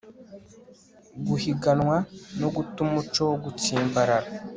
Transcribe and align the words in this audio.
guhiganwa 1.27 1.97
no 2.39 2.47
guta 2.55 2.77
umuco 2.85 3.21
wo 3.29 3.35
gutsimbarara 3.43 4.27